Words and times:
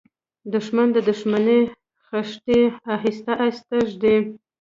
دښمن 0.53 0.87
د 0.93 0.97
دښمنۍ 1.09 1.61
خښتې 2.07 2.59
آهسته 2.95 3.33
آهسته 3.45 3.75
ږدي 3.89 4.17